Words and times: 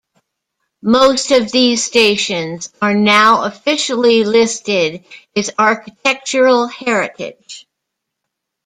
Most 0.81 1.29
of 1.29 1.51
these 1.51 1.83
stations 1.85 2.73
are 2.81 2.95
now 2.95 3.43
officially 3.43 4.23
listed 4.23 5.05
as 5.35 5.51
architectural 5.59 6.65
heritage. 6.65 7.67